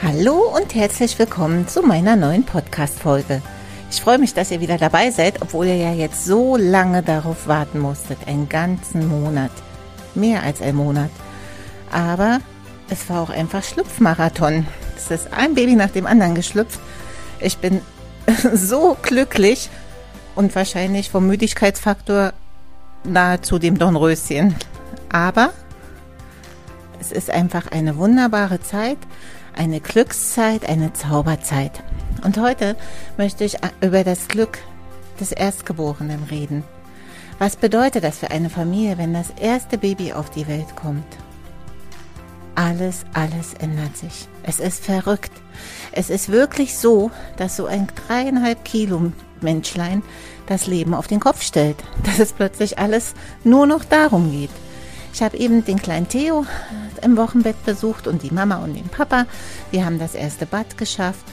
Hallo 0.00 0.54
und 0.54 0.76
herzlich 0.76 1.18
willkommen 1.18 1.66
zu 1.66 1.82
meiner 1.82 2.14
neuen 2.14 2.44
Podcast-Folge. 2.44 3.42
Ich 3.90 4.00
freue 4.00 4.18
mich, 4.18 4.32
dass 4.32 4.52
ihr 4.52 4.60
wieder 4.60 4.78
dabei 4.78 5.10
seid, 5.10 5.42
obwohl 5.42 5.66
ihr 5.66 5.76
ja 5.76 5.92
jetzt 5.92 6.24
so 6.24 6.56
lange 6.56 7.02
darauf 7.02 7.48
warten 7.48 7.80
musstet. 7.80 8.18
Einen 8.28 8.48
ganzen 8.48 9.08
Monat. 9.08 9.50
Mehr 10.14 10.44
als 10.44 10.62
ein 10.62 10.76
Monat. 10.76 11.10
Aber 11.90 12.38
es 12.88 13.10
war 13.10 13.22
auch 13.22 13.30
einfach 13.30 13.64
Schlupfmarathon. 13.64 14.68
Es 14.96 15.10
ist 15.10 15.32
ein 15.32 15.54
Baby 15.54 15.74
nach 15.74 15.90
dem 15.90 16.06
anderen 16.06 16.36
geschlüpft. 16.36 16.78
Ich 17.40 17.58
bin 17.58 17.80
so 18.54 18.96
glücklich 19.02 19.68
und 20.36 20.54
wahrscheinlich 20.54 21.10
vom 21.10 21.26
Müdigkeitsfaktor 21.26 22.34
nahezu 23.02 23.58
dem 23.58 23.78
Dornröschen. 23.78 24.54
Aber 25.10 25.50
es 27.00 27.10
ist 27.10 27.30
einfach 27.30 27.72
eine 27.72 27.96
wunderbare 27.96 28.60
Zeit 28.60 28.98
eine 29.58 29.80
Glückszeit, 29.80 30.68
eine 30.68 30.92
Zauberzeit. 30.92 31.82
Und 32.24 32.38
heute 32.38 32.76
möchte 33.16 33.44
ich 33.44 33.58
über 33.80 34.04
das 34.04 34.28
Glück 34.28 34.58
des 35.20 35.32
Erstgeborenen 35.32 36.22
reden. 36.30 36.64
Was 37.38 37.56
bedeutet 37.56 38.04
das 38.04 38.18
für 38.18 38.30
eine 38.30 38.50
Familie, 38.50 38.98
wenn 38.98 39.12
das 39.12 39.30
erste 39.38 39.78
Baby 39.78 40.12
auf 40.12 40.30
die 40.30 40.48
Welt 40.48 40.76
kommt? 40.76 41.06
Alles, 42.54 43.04
alles 43.12 43.54
ändert 43.54 43.96
sich. 43.96 44.26
Es 44.42 44.58
ist 44.58 44.84
verrückt. 44.84 45.30
Es 45.92 46.10
ist 46.10 46.30
wirklich 46.30 46.76
so, 46.76 47.10
dass 47.36 47.56
so 47.56 47.66
ein 47.66 47.86
dreieinhalb 48.06 48.64
Kilo 48.64 49.12
Menschlein 49.40 50.02
das 50.46 50.66
Leben 50.66 50.94
auf 50.94 51.06
den 51.06 51.20
Kopf 51.20 51.42
stellt. 51.42 51.76
Dass 52.04 52.18
es 52.18 52.32
plötzlich 52.32 52.78
alles 52.78 53.14
nur 53.44 53.66
noch 53.66 53.84
darum 53.84 54.32
geht. 54.32 54.50
Ich 55.12 55.22
habe 55.22 55.36
eben 55.36 55.64
den 55.64 55.80
kleinen 55.80 56.08
Theo 56.08 56.46
im 57.02 57.16
Wochenbett 57.16 57.64
besucht 57.64 58.06
und 58.06 58.22
die 58.22 58.30
Mama 58.30 58.56
und 58.56 58.74
den 58.74 58.88
Papa. 58.88 59.26
Wir 59.70 59.84
haben 59.84 59.98
das 59.98 60.14
erste 60.14 60.46
Bad 60.46 60.78
geschafft. 60.78 61.24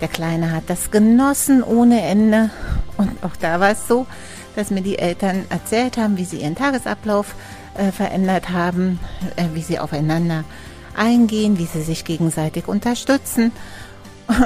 Der 0.00 0.08
Kleine 0.08 0.52
hat 0.52 0.64
das 0.68 0.90
genossen 0.90 1.62
ohne 1.62 2.02
Ende. 2.02 2.50
Und 2.96 3.22
auch 3.22 3.36
da 3.40 3.60
war 3.60 3.70
es 3.70 3.86
so, 3.86 4.06
dass 4.56 4.70
mir 4.70 4.82
die 4.82 4.98
Eltern 4.98 5.44
erzählt 5.50 5.96
haben, 5.96 6.16
wie 6.16 6.24
sie 6.24 6.38
ihren 6.38 6.54
Tagesablauf 6.54 7.34
äh, 7.74 7.90
verändert 7.90 8.50
haben, 8.50 8.98
äh, 9.36 9.44
wie 9.52 9.62
sie 9.62 9.78
aufeinander 9.78 10.44
eingehen, 10.96 11.58
wie 11.58 11.66
sie 11.66 11.82
sich 11.82 12.04
gegenseitig 12.04 12.68
unterstützen. 12.68 13.52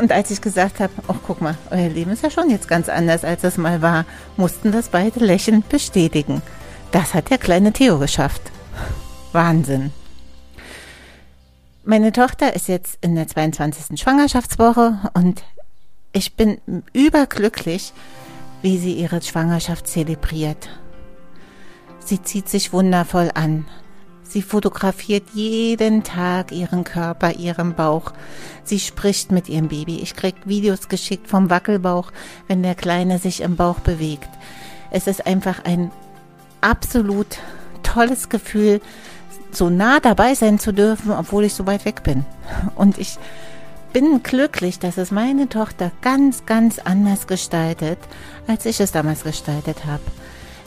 Und 0.00 0.10
als 0.10 0.30
ich 0.30 0.40
gesagt 0.40 0.80
habe, 0.80 0.92
oh 1.08 1.14
guck 1.26 1.40
mal, 1.40 1.56
euer 1.70 1.88
Leben 1.88 2.10
ist 2.10 2.22
ja 2.22 2.30
schon 2.30 2.50
jetzt 2.50 2.68
ganz 2.68 2.88
anders, 2.88 3.24
als 3.24 3.44
es 3.44 3.58
mal 3.58 3.80
war, 3.80 4.06
mussten 4.36 4.72
das 4.72 4.88
beide 4.88 5.20
lächelnd 5.20 5.68
bestätigen. 5.68 6.42
Das 6.90 7.14
hat 7.14 7.30
der 7.30 7.38
kleine 7.38 7.72
Theo 7.72 7.98
geschafft. 7.98 8.42
Wahnsinn. 9.32 9.92
Meine 11.84 12.12
Tochter 12.12 12.54
ist 12.54 12.68
jetzt 12.68 12.98
in 13.00 13.14
der 13.14 13.26
22. 13.26 13.98
Schwangerschaftswoche 13.98 14.98
und 15.14 15.42
ich 16.12 16.34
bin 16.34 16.58
überglücklich, 16.92 17.92
wie 18.62 18.78
sie 18.78 18.92
ihre 18.92 19.22
Schwangerschaft 19.22 19.86
zelebriert. 19.86 20.68
Sie 21.98 22.22
zieht 22.22 22.48
sich 22.48 22.72
wundervoll 22.72 23.30
an. 23.34 23.66
Sie 24.22 24.42
fotografiert 24.42 25.24
jeden 25.32 26.04
Tag 26.04 26.52
ihren 26.52 26.84
Körper, 26.84 27.32
ihren 27.32 27.74
Bauch. 27.74 28.12
Sie 28.64 28.78
spricht 28.78 29.32
mit 29.32 29.48
ihrem 29.48 29.68
Baby. 29.68 30.00
Ich 30.00 30.14
krieg 30.14 30.34
Videos 30.44 30.88
geschickt 30.88 31.28
vom 31.28 31.48
Wackelbauch, 31.48 32.12
wenn 32.46 32.62
der 32.62 32.74
Kleine 32.74 33.18
sich 33.18 33.40
im 33.40 33.56
Bauch 33.56 33.80
bewegt. 33.80 34.28
Es 34.90 35.06
ist 35.06 35.26
einfach 35.26 35.64
ein 35.64 35.90
absolut 36.60 37.38
tolles 37.92 38.28
Gefühl, 38.28 38.80
so 39.50 39.70
nah 39.70 40.00
dabei 40.00 40.34
sein 40.34 40.58
zu 40.58 40.72
dürfen, 40.72 41.10
obwohl 41.10 41.44
ich 41.44 41.54
so 41.54 41.66
weit 41.66 41.84
weg 41.84 42.02
bin. 42.02 42.24
Und 42.74 42.98
ich 42.98 43.18
bin 43.92 44.22
glücklich, 44.22 44.78
dass 44.78 44.98
es 44.98 45.10
meine 45.10 45.48
Tochter 45.48 45.90
ganz, 46.02 46.44
ganz 46.46 46.78
anders 46.78 47.26
gestaltet, 47.26 47.98
als 48.46 48.66
ich 48.66 48.80
es 48.80 48.92
damals 48.92 49.24
gestaltet 49.24 49.86
habe. 49.86 50.02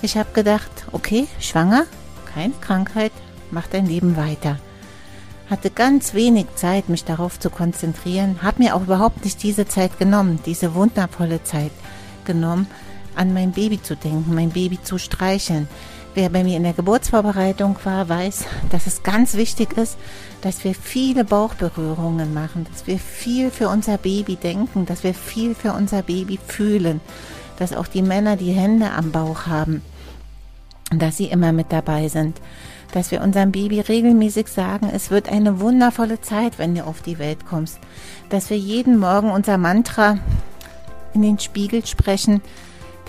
Ich 0.01 0.17
habe 0.17 0.33
gedacht, 0.33 0.71
okay, 0.91 1.27
schwanger, 1.39 1.85
keine 2.33 2.53
Krankheit, 2.59 3.11
mach 3.51 3.67
dein 3.67 3.85
Leben 3.85 4.17
weiter. 4.17 4.57
Hatte 5.49 5.69
ganz 5.69 6.13
wenig 6.13 6.47
Zeit, 6.55 6.89
mich 6.89 7.03
darauf 7.03 7.39
zu 7.39 7.49
konzentrieren, 7.49 8.39
habe 8.41 8.63
mir 8.63 8.75
auch 8.75 8.83
überhaupt 8.83 9.23
nicht 9.23 9.43
diese 9.43 9.67
Zeit 9.67 9.99
genommen, 9.99 10.39
diese 10.45 10.73
wundervolle 10.73 11.43
Zeit 11.43 11.71
genommen, 12.25 12.67
an 13.15 13.33
mein 13.33 13.51
Baby 13.51 13.81
zu 13.81 13.95
denken, 13.95 14.33
mein 14.33 14.51
Baby 14.51 14.81
zu 14.81 14.97
streicheln, 14.97 15.67
Wer 16.13 16.27
bei 16.27 16.43
mir 16.43 16.57
in 16.57 16.63
der 16.63 16.73
Geburtsvorbereitung 16.73 17.77
war, 17.85 18.09
weiß, 18.09 18.43
dass 18.69 18.85
es 18.85 19.01
ganz 19.01 19.35
wichtig 19.35 19.77
ist, 19.77 19.97
dass 20.41 20.65
wir 20.65 20.75
viele 20.75 21.23
Bauchberührungen 21.23 22.33
machen, 22.33 22.67
dass 22.69 22.85
wir 22.85 22.99
viel 22.99 23.49
für 23.49 23.69
unser 23.69 23.97
Baby 23.97 24.35
denken, 24.35 24.85
dass 24.85 25.05
wir 25.05 25.13
viel 25.13 25.55
für 25.55 25.71
unser 25.71 26.01
Baby 26.01 26.37
fühlen, 26.45 26.99
dass 27.57 27.71
auch 27.71 27.87
die 27.87 28.01
Männer 28.01 28.35
die 28.35 28.51
Hände 28.51 28.91
am 28.91 29.13
Bauch 29.13 29.47
haben, 29.47 29.81
dass 30.93 31.15
sie 31.15 31.27
immer 31.27 31.53
mit 31.53 31.71
dabei 31.71 32.09
sind, 32.09 32.41
dass 32.91 33.11
wir 33.11 33.21
unserem 33.21 33.53
Baby 33.53 33.79
regelmäßig 33.79 34.49
sagen, 34.49 34.89
es 34.93 35.11
wird 35.11 35.29
eine 35.29 35.61
wundervolle 35.61 36.19
Zeit, 36.19 36.59
wenn 36.59 36.75
du 36.75 36.85
auf 36.85 37.01
die 37.01 37.19
Welt 37.19 37.45
kommst, 37.45 37.79
dass 38.27 38.49
wir 38.49 38.57
jeden 38.57 38.99
Morgen 38.99 39.31
unser 39.31 39.57
Mantra 39.57 40.17
in 41.13 41.21
den 41.21 41.39
Spiegel 41.39 41.85
sprechen, 41.85 42.41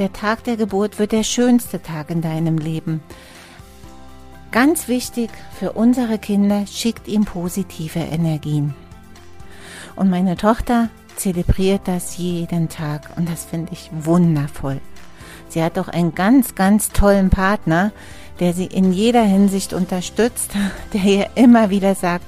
der 0.02 0.12
Tag 0.12 0.42
der 0.42 0.56
Geburt 0.56 0.98
wird 0.98 1.12
der 1.12 1.22
schönste 1.22 1.80
Tag 1.80 2.10
in 2.10 2.22
deinem 2.22 2.58
Leben. 2.58 3.04
Ganz 4.50 4.88
wichtig 4.88 5.30
für 5.56 5.74
unsere 5.74 6.18
Kinder, 6.18 6.66
schickt 6.66 7.06
ihm 7.06 7.24
positive 7.24 8.00
Energien. 8.00 8.74
Und 9.94 10.10
meine 10.10 10.36
Tochter 10.36 10.88
zelebriert 11.14 11.82
das 11.84 12.16
jeden 12.16 12.68
Tag 12.68 13.10
und 13.16 13.30
das 13.30 13.44
finde 13.44 13.72
ich 13.72 13.90
wundervoll. 13.92 14.80
Sie 15.48 15.62
hat 15.62 15.78
auch 15.78 15.86
einen 15.86 16.16
ganz, 16.16 16.56
ganz 16.56 16.88
tollen 16.88 17.30
Partner, 17.30 17.92
der 18.40 18.54
sie 18.54 18.66
in 18.66 18.92
jeder 18.92 19.22
Hinsicht 19.22 19.72
unterstützt, 19.72 20.50
der 20.94 21.04
ihr 21.04 21.26
immer 21.36 21.70
wieder 21.70 21.94
sagt, 21.94 22.24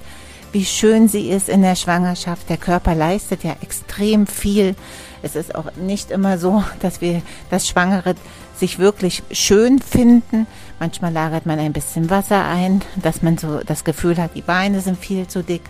wie 0.54 0.65
schön 0.65 1.09
sie 1.09 1.28
ist 1.31 1.48
in 1.48 1.62
der 1.62 1.75
Schwangerschaft. 1.75 2.48
Der 2.48 2.56
Körper 2.56 2.94
leistet 2.94 3.42
ja 3.42 3.56
extrem 3.60 4.28
viel. 4.28 4.76
Es 5.20 5.34
ist 5.34 5.53
auch 5.56 5.75
nicht 5.75 6.12
immer 6.12 6.38
so, 6.38 6.62
dass 6.81 7.00
wir 7.00 7.22
das 7.50 7.66
Schwangere 7.66 8.15
sich 8.56 8.78
wirklich 8.78 9.25
schön 9.32 9.81
finden. 9.81 10.47
Manchmal 10.78 11.12
lagert 11.12 11.44
man 11.44 11.59
ein 11.59 11.72
bisschen 11.72 12.09
Wasser 12.09 12.44
ein, 12.44 12.82
dass 13.03 13.20
man 13.20 13.37
so 13.37 13.62
das 13.66 13.82
Gefühl 13.82 14.16
hat, 14.16 14.37
die 14.37 14.43
Beine 14.43 14.81
sind 14.81 14.97
viel 14.97 15.26
zu 15.26 15.43
dick. 15.43 15.62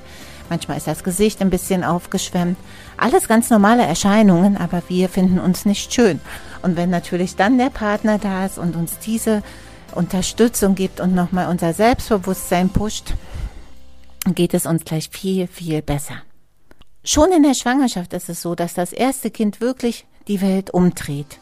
Manchmal 0.50 0.76
ist 0.76 0.86
das 0.86 1.02
Gesicht 1.02 1.40
ein 1.40 1.48
bisschen 1.48 1.82
aufgeschwemmt. 1.82 2.58
Alles 2.98 3.26
ganz 3.26 3.48
normale 3.48 3.84
Erscheinungen, 3.84 4.58
aber 4.58 4.82
wir 4.88 5.08
finden 5.08 5.38
uns 5.38 5.64
nicht 5.64 5.94
schön. 5.94 6.20
Und 6.60 6.76
wenn 6.76 6.90
natürlich 6.90 7.36
dann 7.36 7.56
der 7.56 7.70
Partner 7.70 8.18
da 8.18 8.44
ist 8.44 8.58
und 8.58 8.76
uns 8.76 8.98
diese 8.98 9.42
Unterstützung 9.94 10.74
gibt 10.74 11.00
und 11.00 11.14
nochmal 11.14 11.48
unser 11.48 11.72
Selbstbewusstsein 11.72 12.68
pusht, 12.68 13.14
geht 14.32 14.54
es 14.54 14.66
uns 14.66 14.84
gleich 14.84 15.10
viel, 15.10 15.46
viel 15.46 15.82
besser. 15.82 16.16
Schon 17.04 17.32
in 17.32 17.42
der 17.42 17.54
Schwangerschaft 17.54 18.14
ist 18.14 18.30
es 18.30 18.40
so, 18.40 18.54
dass 18.54 18.72
das 18.72 18.92
erste 18.92 19.30
Kind 19.30 19.60
wirklich 19.60 20.06
die 20.26 20.40
Welt 20.40 20.70
umdreht. 20.70 21.38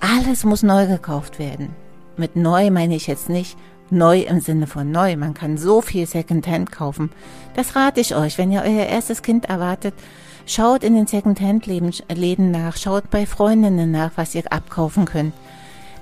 Alles 0.00 0.44
muss 0.44 0.62
neu 0.62 0.86
gekauft 0.86 1.38
werden. 1.38 1.74
Mit 2.18 2.36
neu 2.36 2.70
meine 2.70 2.96
ich 2.96 3.06
jetzt 3.06 3.30
nicht 3.30 3.56
neu 3.90 4.20
im 4.20 4.40
Sinne 4.40 4.66
von 4.66 4.90
neu. 4.90 5.16
Man 5.16 5.34
kann 5.34 5.56
so 5.56 5.80
viel 5.80 6.06
Secondhand 6.06 6.72
kaufen. 6.72 7.10
Das 7.54 7.76
rate 7.76 8.00
ich 8.00 8.14
euch, 8.14 8.38
wenn 8.38 8.52
ihr 8.52 8.62
euer 8.62 8.86
erstes 8.86 9.22
Kind 9.22 9.46
erwartet. 9.46 9.94
Schaut 10.44 10.84
in 10.84 10.94
den 10.94 11.06
Secondhand-Läden 11.06 12.50
nach, 12.50 12.76
schaut 12.76 13.10
bei 13.10 13.26
Freundinnen 13.26 13.90
nach, 13.90 14.12
was 14.16 14.34
ihr 14.34 14.44
abkaufen 14.52 15.04
könnt. 15.04 15.34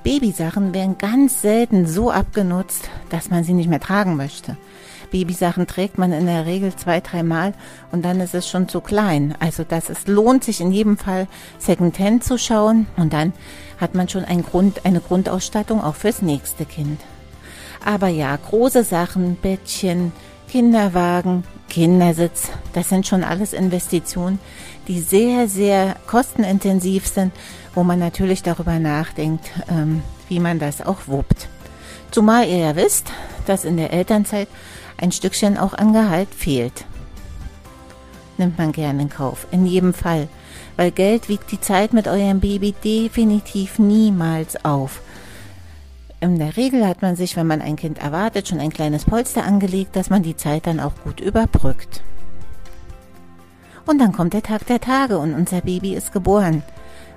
Babysachen 0.02 0.74
werden 0.74 0.98
ganz 0.98 1.40
selten 1.40 1.86
so 1.86 2.10
abgenutzt, 2.10 2.90
dass 3.08 3.30
man 3.30 3.42
sie 3.42 3.54
nicht 3.54 3.70
mehr 3.70 3.80
tragen 3.80 4.16
möchte. 4.16 4.58
Babysachen 5.14 5.68
trägt 5.68 5.96
man 5.96 6.12
in 6.12 6.26
der 6.26 6.44
Regel 6.44 6.74
zwei, 6.74 7.00
dreimal 7.00 7.52
und 7.92 8.04
dann 8.04 8.18
ist 8.18 8.34
es 8.34 8.48
schon 8.48 8.68
zu 8.68 8.80
klein. 8.80 9.36
Also 9.38 9.62
das 9.62 9.88
es 9.88 10.08
lohnt 10.08 10.42
sich 10.42 10.60
in 10.60 10.72
jedem 10.72 10.98
Fall 10.98 11.28
Secondhand 11.60 12.24
zu 12.24 12.36
schauen 12.36 12.88
und 12.96 13.12
dann 13.12 13.32
hat 13.80 13.94
man 13.94 14.08
schon 14.08 14.24
ein 14.24 14.42
Grund, 14.42 14.84
eine 14.84 15.00
Grundausstattung 15.00 15.80
auch 15.84 15.94
fürs 15.94 16.20
nächste 16.20 16.64
Kind. 16.64 17.00
Aber 17.84 18.08
ja, 18.08 18.34
große 18.34 18.82
Sachen, 18.82 19.36
Bettchen, 19.36 20.10
Kinderwagen, 20.48 21.44
Kindersitz, 21.68 22.48
das 22.72 22.88
sind 22.88 23.06
schon 23.06 23.22
alles 23.22 23.52
Investitionen, 23.52 24.40
die 24.88 24.98
sehr, 24.98 25.46
sehr 25.46 25.94
kostenintensiv 26.08 27.06
sind, 27.06 27.32
wo 27.76 27.84
man 27.84 28.00
natürlich 28.00 28.42
darüber 28.42 28.80
nachdenkt, 28.80 29.48
ähm, 29.70 30.02
wie 30.28 30.40
man 30.40 30.58
das 30.58 30.84
auch 30.84 31.06
wuppt. 31.06 31.46
Zumal 32.10 32.48
ihr 32.48 32.58
ja 32.58 32.74
wisst, 32.74 33.12
dass 33.46 33.64
in 33.64 33.76
der 33.76 33.92
Elternzeit 33.92 34.48
ein 35.04 35.12
Stückchen 35.12 35.58
auch 35.58 35.74
an 35.74 35.92
Gehalt 35.92 36.34
fehlt. 36.34 36.86
Nimmt 38.38 38.56
man 38.56 38.72
gerne 38.72 39.02
in 39.02 39.10
Kauf, 39.10 39.46
in 39.50 39.66
jedem 39.66 39.92
Fall, 39.92 40.28
weil 40.76 40.90
Geld 40.90 41.28
wiegt 41.28 41.52
die 41.52 41.60
Zeit 41.60 41.92
mit 41.92 42.08
eurem 42.08 42.40
Baby 42.40 42.72
definitiv 42.72 43.78
niemals 43.78 44.64
auf. 44.64 45.02
In 46.20 46.38
der 46.38 46.56
Regel 46.56 46.86
hat 46.86 47.02
man 47.02 47.16
sich, 47.16 47.36
wenn 47.36 47.46
man 47.46 47.60
ein 47.60 47.76
Kind 47.76 47.98
erwartet, 47.98 48.48
schon 48.48 48.60
ein 48.60 48.72
kleines 48.72 49.04
Polster 49.04 49.44
angelegt, 49.44 49.94
dass 49.94 50.08
man 50.08 50.22
die 50.22 50.36
Zeit 50.36 50.66
dann 50.66 50.80
auch 50.80 50.94
gut 51.04 51.20
überbrückt. 51.20 52.02
Und 53.84 53.98
dann 53.98 54.12
kommt 54.12 54.32
der 54.32 54.42
Tag 54.42 54.66
der 54.66 54.80
Tage 54.80 55.18
und 55.18 55.34
unser 55.34 55.60
Baby 55.60 55.94
ist 55.94 56.12
geboren. 56.12 56.62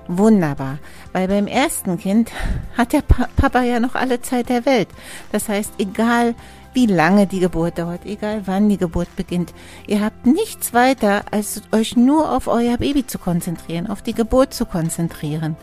Wunderbar, 0.08 0.78
weil 1.14 1.26
beim 1.26 1.46
ersten 1.46 1.98
Kind 1.98 2.32
hat 2.76 2.92
der 2.92 3.00
Papa 3.02 3.62
ja 3.62 3.80
noch 3.80 3.94
alle 3.94 4.20
Zeit 4.20 4.50
der 4.50 4.66
Welt. 4.66 4.88
Das 5.32 5.48
heißt, 5.48 5.72
egal 5.78 6.34
wie 6.74 6.86
lange 6.86 7.26
die 7.26 7.40
Geburt 7.40 7.78
dauert, 7.78 8.04
egal 8.04 8.42
wann 8.46 8.68
die 8.68 8.76
Geburt 8.76 9.14
beginnt, 9.16 9.52
ihr 9.86 10.00
habt 10.00 10.26
nichts 10.26 10.74
weiter, 10.74 11.22
als 11.30 11.62
euch 11.72 11.96
nur 11.96 12.32
auf 12.34 12.46
euer 12.46 12.76
Baby 12.76 13.06
zu 13.06 13.18
konzentrieren, 13.18 13.88
auf 13.88 14.02
die 14.02 14.14
Geburt 14.14 14.54
zu 14.54 14.66
konzentrieren. 14.66 15.56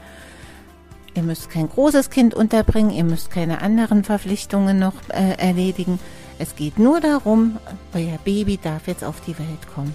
Ihr 1.15 1.23
müsst 1.23 1.49
kein 1.49 1.69
großes 1.69 2.09
Kind 2.09 2.33
unterbringen, 2.33 2.91
ihr 2.91 3.05
müsst 3.05 3.31
keine 3.31 3.61
anderen 3.61 4.03
Verpflichtungen 4.03 4.79
noch 4.79 4.95
äh, 5.09 5.37
erledigen. 5.37 5.99
Es 6.39 6.57
geht 6.57 6.77
nur 6.77 6.99
darum, 6.99 7.57
euer 7.93 8.17
Baby 8.25 8.59
darf 8.61 8.87
jetzt 8.87 9.03
auf 9.03 9.21
die 9.21 9.37
Welt 9.39 9.67
kommen. 9.73 9.93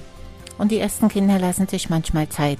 Und 0.56 0.72
die 0.72 0.78
ersten 0.78 1.08
Kinder 1.08 1.38
lassen 1.38 1.68
sich 1.68 1.90
manchmal 1.90 2.28
Zeit, 2.30 2.58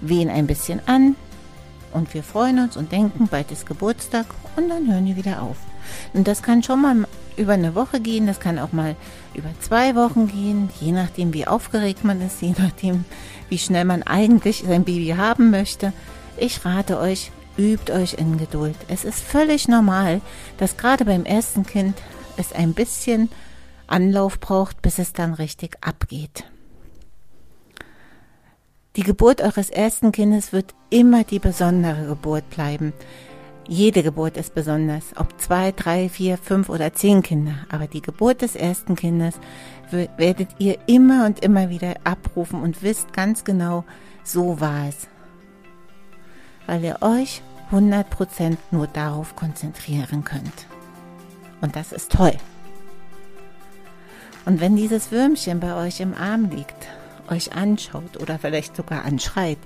wehen 0.00 0.30
ein 0.30 0.46
bisschen 0.46 0.80
an 0.86 1.16
und 1.92 2.14
wir 2.14 2.22
freuen 2.22 2.58
uns 2.58 2.76
und 2.76 2.92
denken, 2.92 3.28
bald 3.28 3.50
ist 3.50 3.66
Geburtstag 3.66 4.26
und 4.56 4.68
dann 4.68 4.90
hören 4.90 5.06
die 5.06 5.16
wieder 5.16 5.42
auf. 5.42 5.56
Und 6.12 6.28
das 6.28 6.42
kann 6.42 6.62
schon 6.62 6.82
mal 6.82 7.06
über 7.36 7.52
eine 7.54 7.74
Woche 7.74 8.00
gehen, 8.00 8.26
das 8.26 8.40
kann 8.40 8.58
auch 8.58 8.72
mal 8.72 8.96
über 9.34 9.48
zwei 9.60 9.94
Wochen 9.94 10.28
gehen, 10.28 10.70
je 10.80 10.92
nachdem, 10.92 11.32
wie 11.32 11.46
aufgeregt 11.46 12.04
man 12.04 12.20
ist, 12.20 12.42
je 12.42 12.54
nachdem, 12.58 13.04
wie 13.48 13.58
schnell 13.58 13.84
man 13.84 14.02
eigentlich 14.02 14.64
sein 14.66 14.84
Baby 14.84 15.14
haben 15.16 15.50
möchte. 15.50 15.92
Ich 16.36 16.64
rate 16.64 16.98
euch, 16.98 17.30
übt 17.56 17.92
euch 17.92 18.14
in 18.14 18.38
Geduld. 18.38 18.76
Es 18.88 19.04
ist 19.04 19.20
völlig 19.20 19.68
normal, 19.68 20.20
dass 20.58 20.76
gerade 20.76 21.04
beim 21.04 21.24
ersten 21.24 21.64
Kind 21.64 21.96
es 22.36 22.52
ein 22.52 22.74
bisschen 22.74 23.30
Anlauf 23.86 24.38
braucht, 24.38 24.82
bis 24.82 24.98
es 24.98 25.12
dann 25.12 25.34
richtig 25.34 25.76
abgeht. 25.80 26.44
Die 28.96 29.02
Geburt 29.02 29.40
eures 29.40 29.70
ersten 29.70 30.10
Kindes 30.12 30.52
wird 30.52 30.74
immer 30.90 31.22
die 31.24 31.38
besondere 31.38 32.06
Geburt 32.06 32.48
bleiben. 32.50 32.92
Jede 33.68 34.02
Geburt 34.02 34.36
ist 34.36 34.54
besonders, 34.54 35.16
ob 35.16 35.40
zwei, 35.40 35.72
drei, 35.72 36.08
vier, 36.08 36.38
fünf 36.38 36.68
oder 36.68 36.92
zehn 36.92 37.22
Kinder. 37.22 37.54
Aber 37.70 37.86
die 37.86 38.02
Geburt 38.02 38.42
des 38.42 38.56
ersten 38.56 38.96
Kindes 38.96 39.34
werdet 40.16 40.48
ihr 40.58 40.78
immer 40.86 41.26
und 41.26 41.44
immer 41.44 41.70
wieder 41.70 41.94
abrufen 42.04 42.62
und 42.62 42.82
wisst 42.82 43.12
ganz 43.12 43.44
genau, 43.44 43.84
so 44.24 44.60
war 44.60 44.88
es 44.88 45.08
weil 46.70 46.84
ihr 46.84 46.98
euch 47.00 47.42
100% 47.72 48.56
nur 48.70 48.86
darauf 48.86 49.34
konzentrieren 49.34 50.22
könnt. 50.22 50.66
Und 51.60 51.74
das 51.74 51.90
ist 51.90 52.12
toll. 52.12 52.34
Und 54.46 54.60
wenn 54.60 54.76
dieses 54.76 55.10
Würmchen 55.10 55.58
bei 55.58 55.74
euch 55.74 55.98
im 55.98 56.14
Arm 56.14 56.48
liegt, 56.48 56.86
euch 57.28 57.52
anschaut 57.54 58.18
oder 58.20 58.38
vielleicht 58.38 58.76
sogar 58.76 59.04
anschreit, 59.04 59.58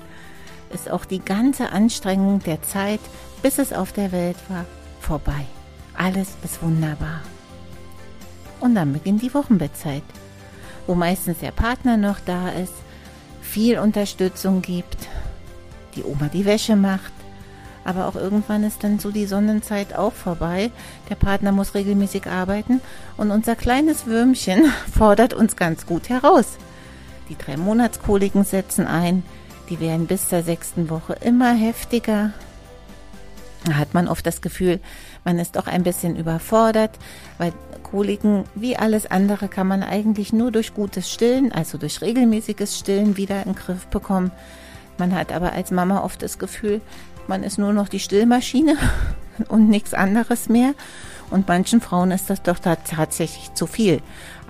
ist 0.74 0.90
auch 0.90 1.04
die 1.04 1.20
ganze 1.20 1.70
Anstrengung 1.70 2.40
der 2.40 2.60
Zeit, 2.62 3.00
bis 3.42 3.58
es 3.58 3.72
auf 3.72 3.92
der 3.92 4.12
Welt 4.12 4.36
war, 4.48 4.64
vorbei. 5.00 5.46
Alles 5.96 6.28
ist 6.42 6.62
wunderbar. 6.62 7.20
Und 8.60 8.74
dann 8.74 8.92
beginnt 8.92 9.22
die 9.22 9.34
Wochenbettzeit, 9.34 10.02
wo 10.86 10.94
meistens 10.94 11.38
der 11.38 11.52
Partner 11.52 11.96
noch 11.96 12.18
da 12.20 12.48
ist, 12.50 12.74
viel 13.40 13.78
Unterstützung 13.78 14.62
gibt, 14.62 15.08
die 15.94 16.02
Oma 16.02 16.28
die 16.32 16.44
Wäsche 16.44 16.76
macht. 16.76 17.12
Aber 17.84 18.06
auch 18.08 18.16
irgendwann 18.16 18.64
ist 18.64 18.82
dann 18.82 18.98
so 18.98 19.10
die 19.10 19.26
Sonnenzeit 19.26 19.94
auch 19.94 20.14
vorbei. 20.14 20.70
Der 21.10 21.16
Partner 21.16 21.52
muss 21.52 21.74
regelmäßig 21.74 22.26
arbeiten 22.26 22.80
und 23.18 23.30
unser 23.30 23.56
kleines 23.56 24.06
Würmchen 24.06 24.72
fordert 24.96 25.34
uns 25.34 25.56
ganz 25.56 25.86
gut 25.86 26.08
heraus. 26.08 26.56
Die 27.28 27.36
drei 27.36 27.56
Monatskoliken 27.56 28.44
setzen 28.44 28.86
ein. 28.86 29.22
Die 29.70 29.80
werden 29.80 30.06
bis 30.06 30.28
zur 30.28 30.42
sechsten 30.42 30.90
Woche 30.90 31.16
immer 31.20 31.54
heftiger. 31.54 32.32
Da 33.64 33.74
hat 33.74 33.94
man 33.94 34.08
oft 34.08 34.26
das 34.26 34.42
Gefühl, 34.42 34.78
man 35.24 35.38
ist 35.38 35.56
doch 35.56 35.66
ein 35.66 35.82
bisschen 35.82 36.16
überfordert, 36.16 36.98
weil 37.38 37.52
Koliken, 37.82 38.44
wie 38.54 38.76
alles 38.76 39.06
andere, 39.06 39.48
kann 39.48 39.66
man 39.66 39.82
eigentlich 39.82 40.32
nur 40.32 40.52
durch 40.52 40.74
gutes 40.74 41.10
Stillen, 41.10 41.50
also 41.52 41.78
durch 41.78 42.02
regelmäßiges 42.02 42.78
Stillen 42.78 43.16
wieder 43.16 43.38
in 43.38 43.52
den 43.52 43.54
Griff 43.54 43.86
bekommen. 43.86 44.32
Man 44.98 45.14
hat 45.14 45.32
aber 45.32 45.52
als 45.52 45.70
Mama 45.70 46.02
oft 46.02 46.20
das 46.22 46.38
Gefühl, 46.38 46.80
man 47.26 47.42
ist 47.42 47.58
nur 47.58 47.72
noch 47.72 47.88
die 47.88 48.00
Stillmaschine 48.00 48.76
und 49.48 49.68
nichts 49.68 49.94
anderes 49.94 50.48
mehr. 50.48 50.74
Und 51.34 51.48
manchen 51.48 51.80
Frauen 51.80 52.12
ist 52.12 52.30
das 52.30 52.42
doch 52.42 52.60
tatsächlich 52.60 53.52
zu 53.54 53.66
viel. 53.66 54.00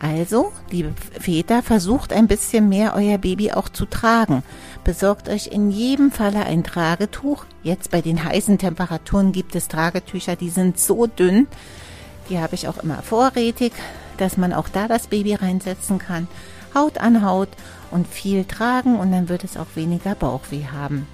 Also, 0.02 0.52
liebe 0.70 0.92
Väter, 1.18 1.62
versucht 1.62 2.12
ein 2.12 2.26
bisschen 2.26 2.68
mehr 2.68 2.92
euer 2.94 3.16
Baby 3.16 3.52
auch 3.52 3.70
zu 3.70 3.86
tragen. 3.86 4.42
Besorgt 4.84 5.30
euch 5.30 5.46
in 5.46 5.70
jedem 5.70 6.12
Falle 6.12 6.44
ein 6.44 6.62
Tragetuch. 6.62 7.46
Jetzt 7.62 7.90
bei 7.90 8.02
den 8.02 8.22
heißen 8.22 8.58
Temperaturen 8.58 9.32
gibt 9.32 9.54
es 9.54 9.68
Tragetücher, 9.68 10.36
die 10.36 10.50
sind 10.50 10.78
so 10.78 11.06
dünn. 11.06 11.46
Die 12.28 12.38
habe 12.38 12.54
ich 12.54 12.68
auch 12.68 12.76
immer 12.76 13.00
vorrätig, 13.00 13.72
dass 14.18 14.36
man 14.36 14.52
auch 14.52 14.68
da 14.68 14.86
das 14.86 15.06
Baby 15.06 15.36
reinsetzen 15.36 15.98
kann. 15.98 16.28
Haut 16.74 16.98
an 16.98 17.24
Haut 17.24 17.48
und 17.90 18.06
viel 18.06 18.44
tragen 18.44 19.00
und 19.00 19.10
dann 19.10 19.30
wird 19.30 19.42
es 19.42 19.56
auch 19.56 19.68
weniger 19.74 20.14
Bauchweh 20.14 20.66
haben. 20.66 21.06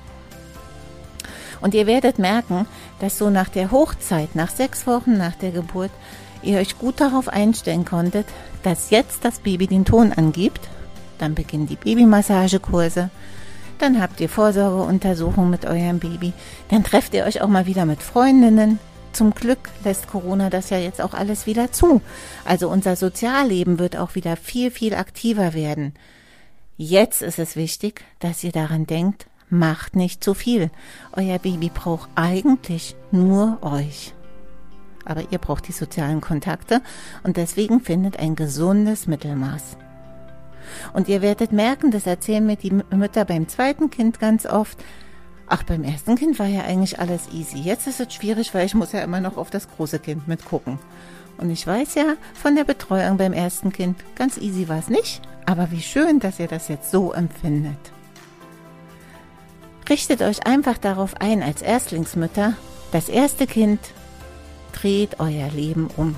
Und 1.61 1.75
ihr 1.75 1.87
werdet 1.87 2.19
merken, 2.19 2.67
dass 3.01 3.19
so 3.19 3.31
nach 3.31 3.49
der 3.49 3.71
Hochzeit, 3.71 4.35
nach 4.35 4.51
sechs 4.51 4.87
Wochen 4.87 5.17
nach 5.17 5.35
der 5.35 5.51
Geburt, 5.51 5.91
ihr 6.43 6.59
euch 6.59 6.79
gut 6.79 7.01
darauf 7.01 7.29
einstellen 7.29 7.85
konntet, 7.85 8.27
dass 8.63 8.91
jetzt 8.91 9.25
das 9.25 9.41
Baby 9.41 9.67
den 9.67 9.85
Ton 9.85 10.13
angibt. 10.13 10.69
Dann 11.19 11.35
beginnen 11.35 11.67
die 11.67 11.77
Babymassagekurse. 11.77 13.11
Dann 13.79 14.01
habt 14.01 14.21
ihr 14.21 14.29
Vorsorgeuntersuchungen 14.29 15.51
mit 15.51 15.65
eurem 15.65 15.99
Baby. 15.99 16.33
Dann 16.69 16.85
trefft 16.85 17.15
ihr 17.15 17.25
euch 17.25 17.41
auch 17.41 17.49
mal 17.49 17.67
wieder 17.67 17.87
mit 17.87 18.03
Freundinnen. 18.03 18.79
Zum 19.13 19.35
Glück 19.35 19.71
lässt 19.85 20.07
Corona 20.07 20.51
das 20.51 20.71
ja 20.71 20.79
jetzt 20.79 21.01
auch 21.01 21.15
alles 21.15 21.47
wieder 21.47 21.73
zu. 21.73 22.01
Also 22.45 22.69
unser 22.69 22.97
Sozialleben 22.97 23.79
wird 23.79 23.97
auch 23.97 24.15
wieder 24.15 24.37
viel, 24.37 24.71
viel 24.71 24.95
aktiver 24.95 25.53
werden. 25.55 25.95
Jetzt 26.77 27.21
ist 27.21 27.39
es 27.39 27.57
wichtig, 27.57 28.05
dass 28.21 28.45
ihr 28.45 28.53
daran 28.53 28.87
denkt, 28.87 29.27
macht 29.51 29.97
nicht 29.97 30.25
zu 30.25 30.35
viel. 30.35 30.71
Euer 31.13 31.39
Baby 31.39 31.71
braucht 31.73 32.09
eigentlich 32.15 32.97
nur 33.11 33.59
euch. 33.63 34.15
Aber 35.05 35.25
ihr 35.31 35.39
braucht 35.39 35.69
die 35.69 35.73
sozialen 35.73 36.21
Kontakte 36.21 36.83
und 37.23 37.37
deswegen 37.37 37.81
findet 37.81 38.19
ein 38.19 38.37
gesundes 38.37 39.07
Mittelmaß. 39.07 39.77
Und 40.93 41.09
ihr 41.09 41.23
werdet 41.23 41.53
merken, 41.53 41.91
das 41.91 42.07
erzählen 42.07 42.45
mir 42.45 42.57
die 42.57 42.73
Mütter 42.95 43.25
beim 43.25 43.49
zweiten 43.49 43.91
Kind 43.91 44.21
ganz 44.21 44.47
oft. 44.47 44.79
Ach, 45.49 45.65
beim 45.65 45.83
ersten 45.83 46.15
Kind 46.15 46.39
war 46.39 46.47
ja 46.47 46.63
eigentlich 46.63 47.01
alles 47.01 47.29
easy. 47.33 47.59
Jetzt 47.59 47.89
ist 47.89 47.99
es 47.99 48.15
schwierig, 48.15 48.55
weil 48.55 48.67
ich 48.67 48.75
muss 48.75 48.93
ja 48.93 49.01
immer 49.01 49.21
noch 49.21 49.37
auf 49.37 49.51
das 49.51 49.69
große 49.69 49.99
Kind 49.99 50.29
mitgucken. 50.29 50.79
Und 51.39 51.51
ich 51.51 51.67
weiß 51.67 51.95
ja 51.95 52.15
von 52.35 52.55
der 52.55 52.65
Betreuung 52.65 53.17
beim 53.17 53.33
ersten 53.33 53.73
Kind, 53.73 53.99
ganz 54.15 54.37
easy 54.37 54.69
war 54.69 54.79
es 54.79 54.89
nicht, 54.89 55.23
aber 55.47 55.71
wie 55.71 55.81
schön, 55.81 56.21
dass 56.21 56.39
ihr 56.39 56.49
das 56.49 56.69
jetzt 56.69 56.91
so 56.91 57.13
empfindet. 57.13 57.79
Richtet 59.91 60.23
euch 60.23 60.47
einfach 60.47 60.79
darauf 60.79 61.21
ein 61.21 61.43
als 61.43 61.63
Erstlingsmütter, 61.63 62.55
das 62.93 63.09
erste 63.09 63.49
Kind 63.49 63.81
dreht 64.73 65.19
euer 65.19 65.51
Leben 65.51 65.89
um. 65.97 66.15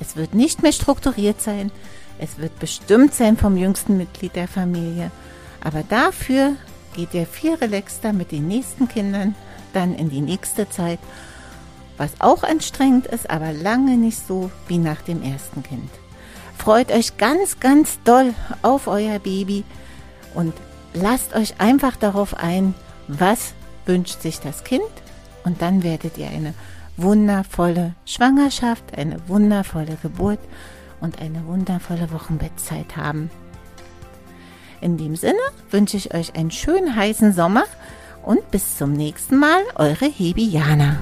Es 0.00 0.14
wird 0.14 0.32
nicht 0.32 0.62
mehr 0.62 0.70
strukturiert 0.70 1.40
sein, 1.40 1.72
es 2.20 2.38
wird 2.38 2.56
bestimmt 2.60 3.12
sein 3.12 3.36
vom 3.36 3.56
jüngsten 3.56 3.96
Mitglied 3.96 4.36
der 4.36 4.46
Familie, 4.46 5.10
aber 5.60 5.82
dafür 5.82 6.54
geht 6.94 7.12
ihr 7.14 7.26
viel 7.26 7.54
relaxter 7.54 8.12
mit 8.12 8.30
den 8.30 8.46
nächsten 8.46 8.86
Kindern 8.86 9.34
dann 9.72 9.92
in 9.96 10.08
die 10.08 10.20
nächste 10.20 10.70
Zeit, 10.70 11.00
was 11.96 12.20
auch 12.20 12.44
anstrengend 12.44 13.06
ist, 13.06 13.28
aber 13.28 13.52
lange 13.52 13.96
nicht 13.96 14.24
so 14.24 14.52
wie 14.68 14.78
nach 14.78 15.02
dem 15.02 15.20
ersten 15.20 15.64
Kind. 15.64 15.90
Freut 16.56 16.92
euch 16.92 17.16
ganz, 17.16 17.58
ganz 17.58 17.98
doll 18.04 18.34
auf 18.62 18.86
euer 18.86 19.18
Baby 19.18 19.64
und 20.34 20.54
lasst 20.92 21.34
euch 21.34 21.60
einfach 21.60 21.96
darauf 21.96 22.34
ein, 22.34 22.74
was 23.08 23.54
wünscht 23.86 24.20
sich 24.20 24.40
das 24.40 24.64
Kind 24.64 24.82
und 25.44 25.62
dann 25.62 25.82
werdet 25.82 26.18
ihr 26.18 26.28
eine 26.28 26.54
wundervolle 26.96 27.94
Schwangerschaft, 28.06 28.96
eine 28.96 29.16
wundervolle 29.28 29.96
Geburt 30.02 30.38
und 31.00 31.20
eine 31.20 31.46
wundervolle 31.46 32.10
Wochenbettzeit 32.12 32.96
haben. 32.96 33.30
In 34.80 34.96
dem 34.96 35.16
Sinne 35.16 35.38
wünsche 35.70 35.96
ich 35.96 36.14
euch 36.14 36.34
einen 36.34 36.50
schönen 36.50 36.94
heißen 36.94 37.32
Sommer 37.32 37.64
und 38.22 38.50
bis 38.50 38.76
zum 38.76 38.92
nächsten 38.92 39.36
Mal, 39.36 39.62
eure 39.76 40.06
Hebiana. 40.06 40.96